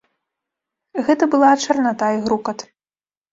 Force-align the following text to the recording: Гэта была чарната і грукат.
Гэта 1.09 1.23
была 1.33 1.51
чарната 1.67 2.09
і 2.17 2.19
грукат. 2.25 2.65